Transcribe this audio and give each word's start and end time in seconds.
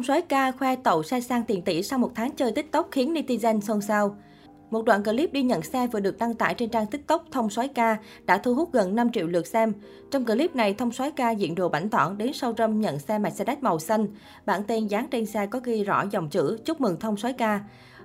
Thông 0.00 0.04
sói 0.04 0.22
ca 0.22 0.52
khoe 0.52 0.76
tàu 0.76 1.02
xe 1.02 1.20
sang 1.20 1.42
tiền 1.44 1.62
tỷ 1.62 1.82
sau 1.82 1.98
một 1.98 2.12
tháng 2.14 2.30
chơi 2.30 2.52
TikTok 2.52 2.88
khiến 2.90 3.14
netizen 3.14 3.60
xôn 3.60 3.80
xao. 3.80 4.16
Một 4.70 4.84
đoạn 4.84 5.04
clip 5.04 5.32
đi 5.32 5.42
nhận 5.42 5.62
xe 5.62 5.86
vừa 5.86 6.00
được 6.00 6.18
đăng 6.18 6.34
tải 6.34 6.54
trên 6.54 6.68
trang 6.68 6.86
TikTok 6.86 7.24
Thông 7.32 7.50
Soái 7.50 7.68
Ca 7.68 7.96
đã 8.24 8.38
thu 8.38 8.54
hút 8.54 8.72
gần 8.72 8.94
5 8.94 9.12
triệu 9.12 9.26
lượt 9.26 9.46
xem. 9.46 9.72
Trong 10.10 10.24
clip 10.24 10.56
này, 10.56 10.74
Thông 10.74 10.92
Soái 10.92 11.10
Ca 11.10 11.30
diện 11.30 11.54
đồ 11.54 11.68
bảnh 11.68 11.88
tỏn 11.88 12.18
đến 12.18 12.32
sau 12.32 12.54
râm 12.58 12.80
nhận 12.80 12.98
xe 12.98 13.18
Mercedes 13.18 13.58
màu 13.60 13.78
xanh. 13.78 14.06
Bản 14.46 14.62
tên 14.66 14.86
dán 14.86 15.08
trên 15.10 15.26
xe 15.26 15.46
có 15.46 15.60
ghi 15.64 15.84
rõ 15.84 16.04
dòng 16.10 16.28
chữ 16.28 16.58
chúc 16.64 16.80
mừng 16.80 17.00
Thông 17.00 17.16
Soái 17.16 17.32
Ca. 17.32 17.60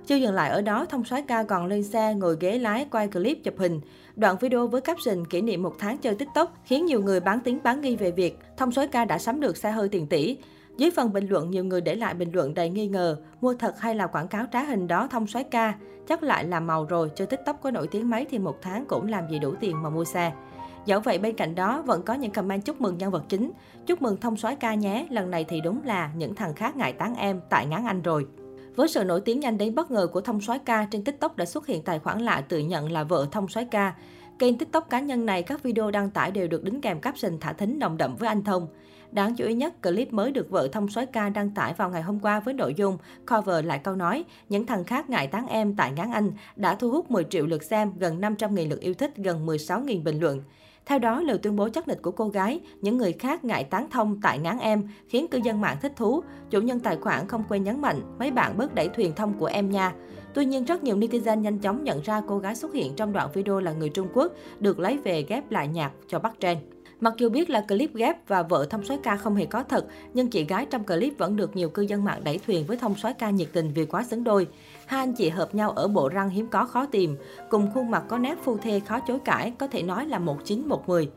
Chưa 0.06 0.16
dừng 0.16 0.34
lại 0.34 0.50
ở 0.50 0.62
đó, 0.62 0.86
Thông 0.86 1.04
Soái 1.04 1.22
Ca 1.22 1.42
còn 1.42 1.66
lên 1.66 1.82
xe 1.82 2.14
ngồi 2.14 2.36
ghế 2.40 2.58
lái 2.58 2.86
quay 2.90 3.08
clip 3.08 3.44
chụp 3.44 3.54
hình. 3.58 3.80
Đoạn 4.16 4.36
video 4.40 4.66
với 4.66 4.80
caption 4.80 5.26
kỷ 5.26 5.40
niệm 5.40 5.62
một 5.62 5.74
tháng 5.78 5.98
chơi 5.98 6.14
TikTok 6.14 6.56
khiến 6.64 6.86
nhiều 6.86 7.02
người 7.02 7.20
bán 7.20 7.40
tiếng 7.40 7.58
bán 7.62 7.80
nghi 7.80 7.96
về 7.96 8.10
việc 8.10 8.38
Thông 8.56 8.72
Soái 8.72 8.86
Ca 8.86 9.04
đã 9.04 9.18
sắm 9.18 9.40
được 9.40 9.56
xe 9.56 9.70
hơi 9.70 9.88
tiền 9.88 10.06
tỷ. 10.06 10.36
Dưới 10.76 10.90
phần 10.90 11.12
bình 11.12 11.28
luận, 11.28 11.50
nhiều 11.50 11.64
người 11.64 11.80
để 11.80 11.94
lại 11.94 12.14
bình 12.14 12.30
luận 12.32 12.54
đầy 12.54 12.70
nghi 12.70 12.86
ngờ, 12.86 13.16
mua 13.40 13.54
thật 13.54 13.80
hay 13.80 13.94
là 13.94 14.06
quảng 14.06 14.28
cáo 14.28 14.44
trá 14.52 14.62
hình 14.62 14.86
đó 14.86 15.08
thông 15.10 15.26
soái 15.26 15.44
ca, 15.44 15.74
chắc 16.08 16.22
lại 16.22 16.44
là 16.44 16.60
màu 16.60 16.84
rồi, 16.84 17.10
chơi 17.14 17.26
tiktok 17.26 17.60
có 17.62 17.70
nổi 17.70 17.88
tiếng 17.88 18.10
mấy 18.10 18.26
thì 18.30 18.38
một 18.38 18.56
tháng 18.62 18.84
cũng 18.88 19.08
làm 19.08 19.28
gì 19.30 19.38
đủ 19.38 19.54
tiền 19.60 19.82
mà 19.82 19.90
mua 19.90 20.04
xe. 20.04 20.32
Dẫu 20.86 21.00
vậy 21.00 21.18
bên 21.18 21.36
cạnh 21.36 21.54
đó 21.54 21.82
vẫn 21.82 22.02
có 22.02 22.14
những 22.14 22.30
comment 22.30 22.64
chúc 22.64 22.80
mừng 22.80 22.98
nhân 22.98 23.10
vật 23.10 23.24
chính. 23.28 23.52
Chúc 23.86 24.02
mừng 24.02 24.16
thông 24.16 24.36
soái 24.36 24.56
ca 24.56 24.74
nhé, 24.74 25.06
lần 25.10 25.30
này 25.30 25.44
thì 25.48 25.60
đúng 25.60 25.80
là 25.84 26.10
những 26.16 26.34
thằng 26.34 26.54
khác 26.54 26.76
ngại 26.76 26.92
tán 26.92 27.14
em 27.14 27.40
tại 27.50 27.66
ngán 27.66 27.86
anh 27.86 28.02
rồi. 28.02 28.26
Với 28.76 28.88
sự 28.88 29.04
nổi 29.04 29.20
tiếng 29.20 29.40
nhanh 29.40 29.58
đến 29.58 29.74
bất 29.74 29.90
ngờ 29.90 30.06
của 30.06 30.20
thông 30.20 30.40
soái 30.40 30.58
ca 30.58 30.86
trên 30.90 31.04
TikTok 31.04 31.36
đã 31.36 31.44
xuất 31.44 31.66
hiện 31.66 31.82
tài 31.82 31.98
khoản 31.98 32.20
lạ 32.20 32.44
tự 32.48 32.58
nhận 32.58 32.92
là 32.92 33.04
vợ 33.04 33.26
thông 33.32 33.48
soái 33.48 33.64
ca. 33.64 33.94
Kênh 34.38 34.58
TikTok 34.58 34.90
cá 34.90 35.00
nhân 35.00 35.26
này 35.26 35.42
các 35.42 35.62
video 35.62 35.90
đăng 35.90 36.10
tải 36.10 36.30
đều 36.30 36.48
được 36.48 36.64
đính 36.64 36.80
kèm 36.80 37.00
caption 37.00 37.38
thả 37.40 37.52
thính 37.52 37.78
đồng 37.78 37.96
đậm 37.96 38.16
với 38.16 38.28
anh 38.28 38.44
Thông. 38.44 38.68
Đáng 39.12 39.34
chú 39.34 39.44
ý 39.44 39.54
nhất, 39.54 39.82
clip 39.82 40.12
mới 40.12 40.32
được 40.32 40.50
vợ 40.50 40.68
thông 40.72 40.88
soái 40.88 41.06
ca 41.06 41.28
đăng 41.28 41.50
tải 41.50 41.74
vào 41.74 41.90
ngày 41.90 42.02
hôm 42.02 42.20
qua 42.20 42.40
với 42.40 42.54
nội 42.54 42.74
dung 42.74 42.98
cover 43.30 43.64
lại 43.64 43.78
câu 43.78 43.96
nói 43.96 44.24
những 44.48 44.66
thằng 44.66 44.84
khác 44.84 45.10
ngại 45.10 45.26
tán 45.26 45.46
em 45.46 45.76
tại 45.76 45.92
ngán 45.92 46.10
anh 46.10 46.32
đã 46.56 46.74
thu 46.74 46.90
hút 46.90 47.10
10 47.10 47.24
triệu 47.24 47.46
lượt 47.46 47.62
xem, 47.62 47.92
gần 47.98 48.20
500.000 48.20 48.68
lượt 48.68 48.80
yêu 48.80 48.94
thích, 48.94 49.16
gần 49.16 49.46
16.000 49.46 50.02
bình 50.02 50.20
luận. 50.20 50.42
Theo 50.86 50.98
đó, 50.98 51.20
lời 51.20 51.38
tuyên 51.38 51.56
bố 51.56 51.68
chắc 51.68 51.88
nịch 51.88 52.02
của 52.02 52.10
cô 52.10 52.28
gái, 52.28 52.60
những 52.80 52.96
người 52.96 53.12
khác 53.12 53.44
ngại 53.44 53.64
tán 53.64 53.90
thông 53.90 54.20
tại 54.20 54.38
ngán 54.38 54.58
em, 54.58 54.88
khiến 55.08 55.28
cư 55.28 55.38
dân 55.44 55.60
mạng 55.60 55.76
thích 55.82 55.92
thú. 55.96 56.22
Chủ 56.50 56.60
nhân 56.60 56.80
tài 56.80 56.96
khoản 56.96 57.28
không 57.28 57.44
quên 57.48 57.64
nhấn 57.64 57.80
mạnh, 57.80 58.00
mấy 58.18 58.30
bạn 58.30 58.58
bớt 58.58 58.74
đẩy 58.74 58.88
thuyền 58.88 59.12
thông 59.14 59.34
của 59.38 59.46
em 59.46 59.70
nha. 59.70 59.94
Tuy 60.34 60.44
nhiên, 60.44 60.64
rất 60.64 60.84
nhiều 60.84 60.96
netizen 60.96 61.40
nhanh 61.40 61.58
chóng 61.58 61.84
nhận 61.84 62.00
ra 62.02 62.22
cô 62.28 62.38
gái 62.38 62.54
xuất 62.54 62.74
hiện 62.74 62.94
trong 62.96 63.12
đoạn 63.12 63.30
video 63.34 63.60
là 63.60 63.72
người 63.72 63.88
Trung 63.88 64.08
Quốc, 64.14 64.32
được 64.60 64.78
lấy 64.78 64.98
về 64.98 65.24
ghép 65.28 65.50
lại 65.50 65.68
nhạc 65.68 65.92
cho 66.08 66.18
bắt 66.18 66.34
trend. 66.40 66.58
Mặc 67.00 67.14
dù 67.16 67.28
biết 67.28 67.50
là 67.50 67.60
clip 67.68 67.94
ghép 67.94 68.28
và 68.28 68.42
vợ 68.42 68.66
thông 68.70 68.84
soái 68.84 68.98
ca 69.02 69.16
không 69.16 69.34
hề 69.34 69.46
có 69.46 69.62
thật, 69.62 69.86
nhưng 70.14 70.30
chị 70.30 70.44
gái 70.44 70.66
trong 70.70 70.84
clip 70.84 71.18
vẫn 71.18 71.36
được 71.36 71.56
nhiều 71.56 71.68
cư 71.68 71.82
dân 71.82 72.04
mạng 72.04 72.24
đẩy 72.24 72.40
thuyền 72.46 72.64
với 72.66 72.76
thông 72.76 72.94
soái 72.94 73.14
ca 73.14 73.30
nhiệt 73.30 73.48
tình 73.52 73.72
vì 73.74 73.84
quá 73.84 74.04
xứng 74.04 74.24
đôi. 74.24 74.46
Hai 74.86 75.00
anh 75.00 75.12
chị 75.12 75.28
hợp 75.28 75.54
nhau 75.54 75.70
ở 75.70 75.88
bộ 75.88 76.08
răng 76.08 76.28
hiếm 76.28 76.48
có 76.48 76.64
khó 76.64 76.86
tìm, 76.86 77.16
cùng 77.50 77.70
khuôn 77.74 77.90
mặt 77.90 78.04
có 78.08 78.18
nét 78.18 78.38
phu 78.42 78.56
thê 78.56 78.80
khó 78.80 79.00
chối 79.00 79.18
cãi, 79.24 79.52
có 79.58 79.66
thể 79.66 79.82
nói 79.82 80.06
là 80.06 80.18
một 80.18 80.36
chín 80.44 80.68
một 80.68 80.88
mười. 80.88 81.10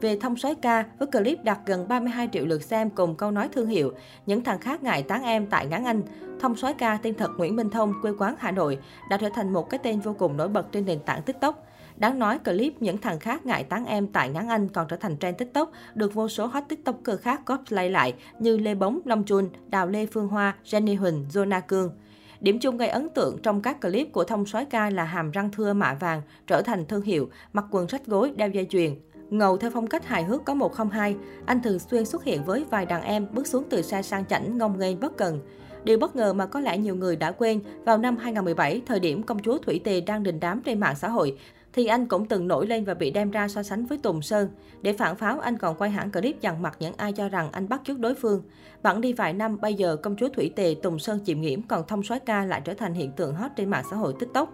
Về 0.00 0.18
thông 0.20 0.36
soái 0.36 0.54
ca 0.54 0.84
với 0.98 1.08
clip 1.08 1.44
đạt 1.44 1.58
gần 1.66 1.88
32 1.88 2.28
triệu 2.32 2.46
lượt 2.46 2.62
xem 2.62 2.90
cùng 2.90 3.14
câu 3.14 3.30
nói 3.30 3.48
thương 3.52 3.66
hiệu 3.66 3.92
những 4.26 4.44
thằng 4.44 4.58
khác 4.58 4.82
ngại 4.82 5.02
tán 5.02 5.22
em 5.22 5.46
tại 5.46 5.66
ngán 5.66 5.84
anh 5.84 6.02
thông 6.40 6.56
soái 6.56 6.74
ca 6.74 6.98
tên 7.02 7.14
thật 7.14 7.30
Nguyễn 7.36 7.56
Minh 7.56 7.70
Thông 7.70 7.94
quê 8.02 8.12
quán 8.18 8.34
Hà 8.38 8.50
Nội 8.50 8.78
đã 9.10 9.16
trở 9.16 9.28
thành 9.34 9.52
một 9.52 9.70
cái 9.70 9.80
tên 9.82 10.00
vô 10.00 10.14
cùng 10.18 10.36
nổi 10.36 10.48
bật 10.48 10.72
trên 10.72 10.84
nền 10.84 10.98
tảng 10.98 11.22
TikTok. 11.22 11.66
Đáng 12.00 12.18
nói, 12.18 12.38
clip 12.38 12.82
những 12.82 12.98
thằng 12.98 13.18
khác 13.18 13.46
ngại 13.46 13.64
tán 13.64 13.86
em 13.86 14.06
tại 14.06 14.28
ngán 14.28 14.48
Anh 14.48 14.68
còn 14.68 14.88
trở 14.88 14.96
thành 14.96 15.16
trend 15.16 15.38
TikTok, 15.38 15.70
được 15.94 16.14
vô 16.14 16.28
số 16.28 16.46
hot 16.46 16.62
TikToker 16.68 17.20
khác 17.20 17.40
cosplay 17.46 17.90
lại 17.90 18.14
như 18.38 18.56
Lê 18.56 18.74
Bóng, 18.74 19.00
Long 19.04 19.24
Chun, 19.24 19.48
Đào 19.66 19.86
Lê 19.86 20.06
Phương 20.06 20.28
Hoa, 20.28 20.54
Jenny 20.64 20.98
Huỳnh, 20.98 21.26
Jonah 21.32 21.60
Cương. 21.68 21.90
Điểm 22.40 22.58
chung 22.58 22.76
gây 22.76 22.88
ấn 22.88 23.08
tượng 23.08 23.38
trong 23.42 23.62
các 23.62 23.80
clip 23.80 24.12
của 24.12 24.24
thông 24.24 24.46
soái 24.46 24.64
ca 24.64 24.90
là 24.90 25.04
hàm 25.04 25.30
răng 25.30 25.50
thưa 25.50 25.72
mạ 25.72 25.94
vàng 25.94 26.22
trở 26.46 26.62
thành 26.62 26.86
thương 26.86 27.02
hiệu, 27.02 27.30
mặc 27.52 27.64
quần 27.70 27.86
rách 27.86 28.06
gối, 28.06 28.32
đeo 28.36 28.48
dây 28.48 28.66
chuyền. 28.70 28.94
Ngầu 29.30 29.56
theo 29.56 29.70
phong 29.70 29.86
cách 29.86 30.06
hài 30.06 30.24
hước 30.24 30.44
có 30.44 30.54
102, 30.54 31.16
anh 31.46 31.62
thường 31.62 31.78
xuyên 31.78 32.04
xuất 32.06 32.24
hiện 32.24 32.44
với 32.44 32.64
vài 32.70 32.86
đàn 32.86 33.02
em 33.02 33.26
bước 33.32 33.46
xuống 33.46 33.64
từ 33.70 33.82
xe 33.82 34.02
sang 34.02 34.24
chảnh 34.24 34.58
ngông 34.58 34.78
nghênh 34.78 35.00
bất 35.00 35.16
cần. 35.16 35.40
Điều 35.84 35.98
bất 35.98 36.16
ngờ 36.16 36.32
mà 36.32 36.46
có 36.46 36.60
lẽ 36.60 36.78
nhiều 36.78 36.96
người 36.96 37.16
đã 37.16 37.32
quên, 37.32 37.60
vào 37.84 37.98
năm 37.98 38.16
2017, 38.16 38.82
thời 38.86 39.00
điểm 39.00 39.22
công 39.22 39.42
chúa 39.42 39.58
Thủy 39.58 39.80
Tề 39.84 40.00
đang 40.00 40.22
đình 40.22 40.40
đám 40.40 40.62
trên 40.62 40.80
mạng 40.80 40.96
xã 40.96 41.08
hội, 41.08 41.38
thì 41.72 41.86
anh 41.86 42.06
cũng 42.06 42.26
từng 42.26 42.48
nổi 42.48 42.66
lên 42.66 42.84
và 42.84 42.94
bị 42.94 43.10
đem 43.10 43.30
ra 43.30 43.48
so 43.48 43.62
sánh 43.62 43.86
với 43.86 43.98
Tùng 43.98 44.22
Sơn. 44.22 44.48
Để 44.82 44.92
phản 44.92 45.16
pháo, 45.16 45.40
anh 45.40 45.58
còn 45.58 45.76
quay 45.76 45.90
hãng 45.90 46.10
clip 46.10 46.40
dằn 46.40 46.62
mặt 46.62 46.76
những 46.80 46.94
ai 46.96 47.12
cho 47.12 47.28
rằng 47.28 47.48
anh 47.52 47.68
bắt 47.68 47.80
chước 47.84 47.98
đối 47.98 48.14
phương. 48.14 48.42
Bẵng 48.82 49.00
đi 49.00 49.12
vài 49.12 49.32
năm, 49.32 49.60
bây 49.60 49.74
giờ 49.74 49.96
công 49.96 50.16
chúa 50.16 50.28
Thủy 50.28 50.52
Tề, 50.56 50.76
Tùng 50.82 50.98
Sơn 50.98 51.18
chìm 51.24 51.40
nghiễm, 51.40 51.62
còn 51.62 51.86
thông 51.86 52.02
soái 52.02 52.20
ca 52.20 52.44
lại 52.44 52.60
trở 52.64 52.74
thành 52.74 52.94
hiện 52.94 53.12
tượng 53.12 53.34
hot 53.34 53.50
trên 53.56 53.70
mạng 53.70 53.84
xã 53.90 53.96
hội 53.96 54.14
TikTok. 54.18 54.52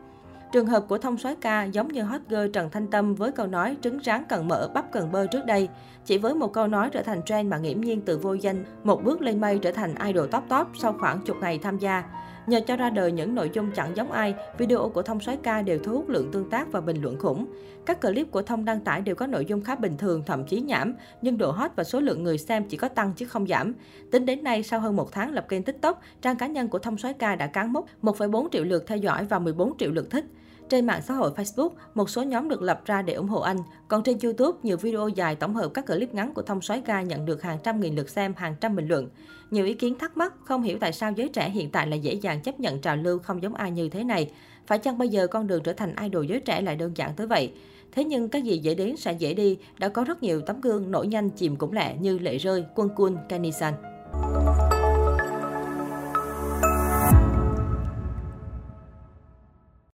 Trường 0.53 0.67
hợp 0.67 0.85
của 0.89 0.99
thông 0.99 1.19
soái 1.19 1.37
ca 1.41 1.65
giống 1.65 1.89
như 1.89 2.03
hot 2.03 2.21
girl 2.29 2.47
Trần 2.53 2.71
Thanh 2.71 2.87
Tâm 2.87 3.15
với 3.15 3.33
câu 3.33 3.47
nói 3.47 3.77
trứng 3.83 4.01
rán 4.05 4.25
cần 4.29 4.49
mỡ, 4.49 4.69
bắp 4.75 4.93
cần 4.93 5.13
bơ 5.13 5.27
trước 5.27 5.45
đây. 5.47 5.69
Chỉ 6.05 6.19
với 6.19 6.35
một 6.35 6.53
câu 6.53 6.67
nói 6.67 6.91
trở 6.93 7.03
thành 7.03 7.23
trend 7.23 7.51
mà 7.51 7.59
nghiễm 7.59 7.81
nhiên 7.81 8.01
từ 8.01 8.19
vô 8.19 8.33
danh, 8.33 8.65
một 8.85 9.05
bước 9.05 9.23
lên 9.23 9.41
mây 9.41 9.59
trở 9.63 9.73
thành 9.73 9.95
idol 10.07 10.27
top 10.31 10.43
top 10.49 10.67
sau 10.75 10.93
khoảng 11.01 11.21
chục 11.25 11.37
ngày 11.41 11.59
tham 11.59 11.79
gia. 11.79 12.05
Nhờ 12.47 12.61
cho 12.67 12.77
ra 12.77 12.91
đời 12.91 13.13
những 13.13 13.35
nội 13.35 13.51
dung 13.53 13.71
chẳng 13.77 13.97
giống 13.97 14.13
ai, 14.13 14.35
video 14.59 14.91
của 14.95 15.03
Thông 15.03 15.21
soái 15.21 15.37
ca 15.37 15.63
đều 15.63 15.79
thu 15.79 15.93
hút 15.93 16.09
lượng 16.09 16.31
tương 16.33 16.51
tác 16.51 16.73
và 16.73 16.81
bình 16.81 17.03
luận 17.03 17.19
khủng. 17.19 17.47
Các 17.87 18.01
clip 18.01 18.31
của 18.31 18.43
Thông 18.43 18.65
đăng 18.65 18.81
tải 18.81 19.01
đều 19.01 19.15
có 19.15 19.27
nội 19.27 19.45
dung 19.45 19.63
khá 19.63 19.75
bình 19.75 19.97
thường, 19.97 20.23
thậm 20.27 20.45
chí 20.45 20.61
nhảm, 20.61 20.95
nhưng 21.23 21.39
độ 21.39 21.51
hot 21.51 21.71
và 21.77 21.85
số 21.85 22.01
lượng 22.01 22.23
người 22.23 22.39
xem 22.39 22.65
chỉ 22.69 22.77
có 22.77 22.89
tăng 22.89 23.13
chứ 23.17 23.27
không 23.27 23.47
giảm. 23.47 23.73
Tính 24.11 24.27
đến 24.27 24.45
nay, 24.45 24.63
sau 24.63 24.81
hơn 24.81 24.97
một 24.97 25.13
tháng 25.13 25.33
lập 25.33 25.47
kênh 25.49 25.63
TikTok, 25.63 26.01
trang 26.23 26.37
cá 26.37 26.47
nhân 26.47 26.69
của 26.69 26.79
Thông 26.79 26.99
soái 26.99 27.15
ca 27.15 27.37
đã 27.37 27.47
cán 27.47 27.73
mốc 27.73 27.87
1,4 28.03 28.49
triệu 28.53 28.65
lượt 28.65 28.85
theo 28.87 28.99
dõi 28.99 29.25
và 29.25 29.39
14 29.39 29.79
triệu 29.79 29.91
lượt 29.91 30.11
thích. 30.11 30.25
Trên 30.69 30.87
mạng 30.87 31.03
xã 31.03 31.15
hội 31.15 31.31
Facebook, 31.37 31.71
một 31.95 32.11
số 32.11 32.23
nhóm 32.23 32.49
được 32.49 32.63
lập 32.63 32.81
ra 32.85 33.03
để 33.03 33.15
ủng 33.15 33.29
hộ 33.29 33.41
anh. 33.41 33.57
Còn 33.89 34.03
trên 34.03 34.19
YouTube, 34.23 34.59
nhiều 34.63 34.77
video 34.77 35.09
dài 35.09 35.37
tổng 35.37 35.55
hợp 35.55 35.71
các 35.75 35.87
clip 35.87 36.15
ngắn 36.15 36.35
của 36.35 36.43
thông 36.43 36.63
soái 36.63 36.81
ca 36.81 37.03
nhận 37.03 37.25
được 37.25 37.43
hàng 37.43 37.59
trăm 37.63 37.81
nghìn 37.81 37.95
lượt 37.95 38.09
xem, 38.09 38.35
hàng 38.37 38.55
trăm 38.61 38.77
bình 38.77 38.89
luận. 38.89 39.09
Nhiều 39.51 39.65
ý 39.65 39.75
kiến 39.75 39.99
thắc 39.99 40.17
mắc, 40.17 40.35
không 40.45 40.63
hiểu 40.63 40.79
tại 40.81 40.93
sao 40.93 41.13
giới 41.13 41.29
trẻ 41.29 41.51
hiện 41.51 41.71
tại 41.71 41.87
lại 41.87 42.01
dễ 42.01 42.15
dàng 42.15 42.41
chấp 42.41 42.61
nhận 42.61 42.81
trào 42.81 42.97
lưu 42.97 43.19
không 43.19 43.43
giống 43.43 43.55
ai 43.55 43.71
như 43.71 43.89
thế 43.89 44.05
này. 44.05 44.31
Phải 44.67 44.79
chăng 44.79 44.99
bây 44.99 45.09
giờ 45.09 45.27
con 45.27 45.47
đường 45.47 45.63
trở 45.63 45.73
thành 45.73 45.95
idol 46.03 46.27
giới 46.27 46.41
trẻ 46.41 46.61
lại 46.61 46.77
đơn 46.77 46.93
giản 46.97 47.11
tới 47.17 47.27
vậy? 47.27 47.53
Thế 47.93 48.05
nhưng 48.05 48.29
cái 48.29 48.43
gì 48.43 48.59
dễ 48.59 48.75
đến 48.75 48.97
sẽ 48.97 49.13
dễ 49.13 49.35
đi, 49.35 49.59
đã 49.79 49.89
có 49.89 50.05
rất 50.05 50.23
nhiều 50.23 50.41
tấm 50.41 50.61
gương 50.61 50.91
nổi 50.91 51.07
nhanh 51.07 51.31
chìm 51.31 51.57
cũng 51.57 51.73
lẹ 51.73 51.97
như 52.01 52.19
Lệ 52.19 52.39
Rơi, 52.39 52.65
Quân 52.75 52.89
Quân, 52.97 53.17
Canisan. 53.29 53.75